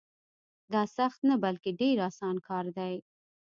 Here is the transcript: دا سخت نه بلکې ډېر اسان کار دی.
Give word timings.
دا 0.73 0.81
سخت 0.97 1.19
نه 1.29 1.35
بلکې 1.43 1.71
ډېر 1.81 1.97
اسان 2.09 2.35
کار 2.47 2.65
دی. 2.77 2.95